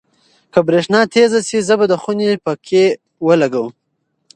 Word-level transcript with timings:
که 0.53 0.59
برېښنا 0.67 1.01
تېزه 1.13 1.39
شي، 1.47 1.59
زه 1.67 1.73
به 1.79 1.85
د 1.91 1.93
خونې 2.01 2.29
پکۍ 2.45 2.87
لګوم. 3.41 3.71